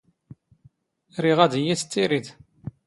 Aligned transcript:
ⵔⵉⵖ 1.21 1.39
ⴰⴷ 1.45 1.51
ⵉⵢⵉ 1.59 1.75
ⵜⴻⵜⵜⵉⵔⵉⴷ. 1.79 2.27